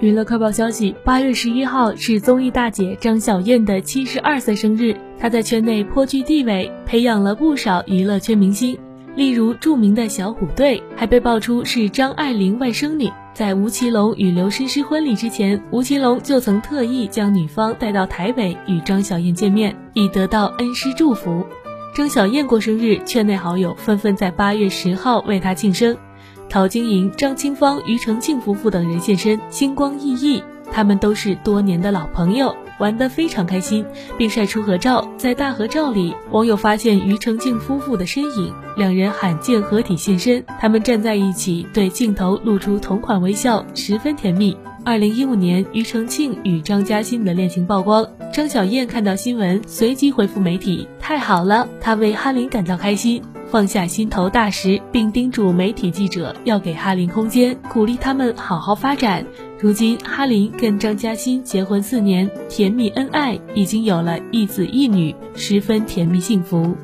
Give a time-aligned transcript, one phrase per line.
[0.00, 8.78] 娱乐快报消息：八月十一号是综艺大姐张小燕的七十二岁生日，她在圈内颇具地位，培养了不少娱乐圈明星，
[9.14, 13.10] 例如著名的小虎队，还被爆出是张爱玲外甥女。
[13.34, 21.44] 在吴奇隆与刘诗诗婚礼之前，吴奇隆就曾特意将女方带到台北与张小燕见面，以得到恩师祝福。
[21.94, 25.96] 张小燕过生日，圈内好友纷纷在八月十号为她庆生。
[26.50, 30.42] 陶晶莹、张清芳、庾澄庆夫妇等人现身，星光熠熠。
[30.72, 33.84] 他们都是多年的老朋友，玩得非常开心，
[34.18, 35.08] 并晒出合照。
[35.16, 40.44] 在大合照里，网友发现庾澄庆夫妇的身影，两人罕见合体现身。
[40.58, 44.56] 他们站在一起，对镜头露出同款微笑，十分甜蜜。
[44.84, 59.26] 二零一五年，庾澄庆与张嘉欣的恋情曝光，张小燕看到新闻，随即回复媒体：“太好了，她为哈林感到开心。”放下心头大石，并叮嘱媒体记者要给哈林空间，鼓励他们好好发展。
[59.58, 66.76] 如今，哈林跟张嘉欣结婚四年，甜蜜恩爱，已经有了一子一女，十分甜蜜幸福。